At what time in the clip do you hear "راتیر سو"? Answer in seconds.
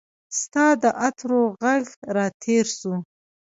2.15-2.93